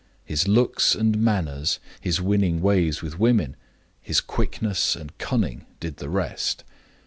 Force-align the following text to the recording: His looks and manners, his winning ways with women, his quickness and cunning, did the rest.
His 0.25 0.47
looks 0.47 0.95
and 0.95 1.19
manners, 1.21 1.77
his 1.99 2.19
winning 2.19 2.59
ways 2.59 3.03
with 3.03 3.19
women, 3.19 3.55
his 4.01 4.19
quickness 4.19 4.95
and 4.95 5.15
cunning, 5.19 5.67
did 5.79 5.97
the 5.97 6.09
rest. 6.09 6.63